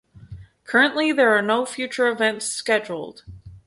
Currently 0.63 1.11
there 1.11 1.37
are 1.37 1.43
no 1.43 1.63
future 1.63 2.07
events 2.07 2.47
scheduled. 2.47 3.21